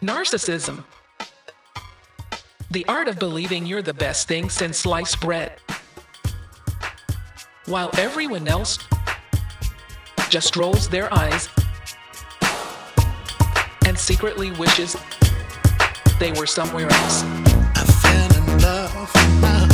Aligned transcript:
Narcissism. 0.00 0.84
The 2.70 2.86
art 2.86 3.08
of 3.08 3.18
believing 3.18 3.66
you're 3.66 3.82
the 3.82 3.92
best 3.92 4.28
thing 4.28 4.48
since 4.48 4.78
sliced 4.78 5.20
bread. 5.20 5.58
While 7.66 7.90
everyone 7.98 8.46
else 8.46 8.78
just 10.28 10.54
rolls 10.54 10.88
their 10.88 11.12
eyes 11.12 11.48
and 13.84 13.98
secretly 13.98 14.52
wishes 14.52 14.96
they 16.20 16.30
were 16.32 16.46
somewhere 16.46 16.88
else. 16.88 17.24
I 17.24 17.84
fell 18.02 18.36
in 18.38 18.62
love 18.62 19.69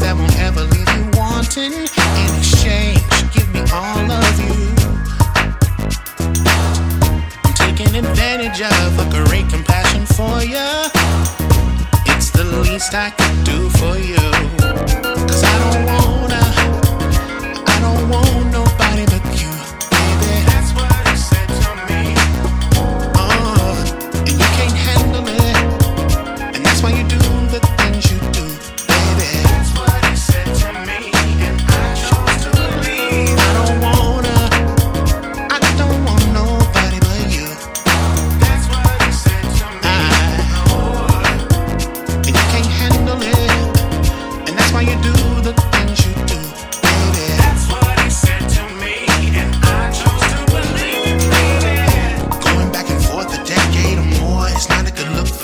that 0.00 0.14
won't 0.16 0.38
ever 0.40 0.62
leave 0.62 0.90
you 0.96 1.04
wanting. 1.18 1.72
In 1.72 2.30
exchange, 2.38 3.00
give 3.34 3.48
me 3.52 3.60
all 3.72 4.10
of 4.10 4.34
you. 4.40 4.74
I'm 7.44 7.54
taking 7.54 7.94
advantage 7.96 8.60
of 8.62 8.98
a 8.98 9.06
great 9.10 9.48
compassion 9.48 10.06
for 10.06 10.42
you. 10.42 10.68
It's 12.12 12.30
the 12.30 12.44
least 12.44 12.94
I 12.94 13.10
could 13.10 13.44
do 13.44 13.68
for 13.78 13.98
you. 13.98 14.23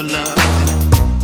For 0.01 0.13
love. 0.13 0.35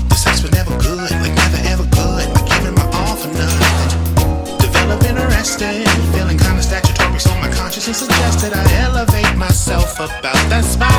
The 0.09 0.15
sex 0.15 0.43
was 0.43 0.53
never 0.53 0.71
good, 0.79 0.99
like 0.99 1.35
never 1.35 1.61
ever 1.73 1.85
good. 1.85 2.29
Like 2.35 2.47
giving 2.47 2.75
my 2.75 2.85
all 2.93 3.17
for 3.17 3.29
nothing. 3.29 4.59
Develop 4.59 5.03
interested, 5.05 5.89
feeling 6.13 6.39
kinda 6.39 6.63
statutory, 6.63 7.19
so 7.19 7.35
my 7.37 7.51
consciousness 7.53 7.99
suggested 7.99 8.53
I 8.53 8.65
elevate 8.85 9.37
myself 9.37 9.95
about 9.97 10.41
that 10.51 10.65
spot. 10.65 10.91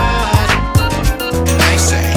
I 1.72 1.78
say, 1.78 2.17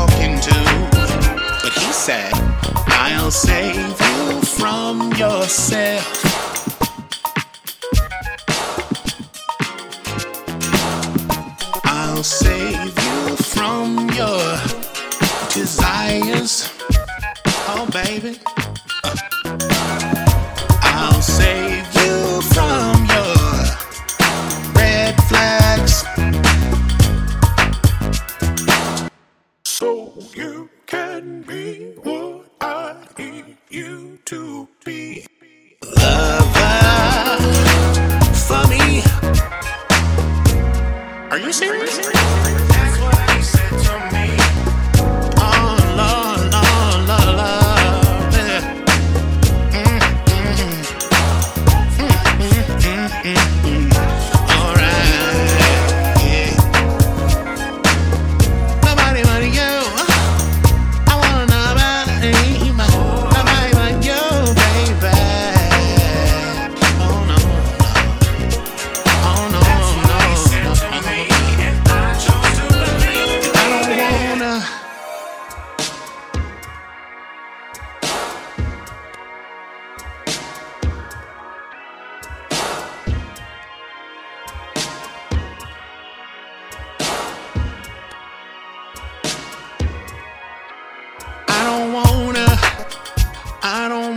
talking 0.00 0.40
to? 0.40 0.58
But 1.62 1.72
he 1.74 1.92
said, 1.92 2.32
I'll 2.88 3.30
save 3.30 3.76
you 3.76 4.40
from 4.58 5.12
yourself. 5.12 6.06
I'll 11.84 12.22
save 12.22 12.94
you 13.06 13.36
from 13.36 14.08
your 14.20 14.44
desires. 15.52 16.70
Oh, 17.68 17.86
baby. 17.92 18.59
Can 31.20 31.42
be 31.42 31.92
what 32.02 32.46
I 32.62 32.96
need 33.18 33.58
you 33.68 34.18
to 34.24 34.68
be. 34.86 35.26
Lover 35.82 36.46
for 38.46 38.62
me. 38.68 39.02
Are 41.30 41.38
you 41.38 41.52
serious? 41.52 42.59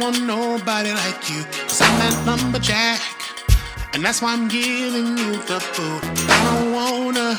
Want 0.04 0.22
nobody 0.26 0.92
like 0.92 1.30
you. 1.30 1.42
Cause 1.68 1.82
I'm 1.82 1.96
that 2.00 2.16
lumberjack. 2.28 3.00
And 3.94 4.04
that's 4.04 4.22
why 4.22 4.34
I'm 4.34 4.50
giving 4.50 5.18
you 5.18 5.32
the 5.48 5.60
boot. 5.76 6.04
I 6.28 6.40
don't 6.48 6.74
wanna, 6.74 7.38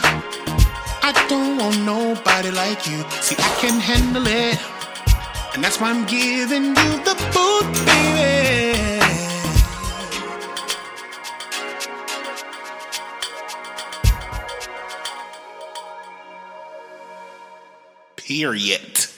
I 1.02 1.12
don't 1.28 1.58
want 1.58 1.78
nobody 1.84 2.50
like 2.50 2.86
you. 2.86 3.04
See, 3.20 3.36
I 3.38 3.50
can 3.60 3.78
handle 3.80 4.26
it. 4.26 4.58
And 5.54 5.62
that's 5.62 5.78
why 5.78 5.90
I'm 5.90 6.06
giving 6.06 6.68
you 6.68 6.90
the 7.08 7.16
boot, 7.34 7.68
baby. 7.84 8.24
Period. 18.16 19.13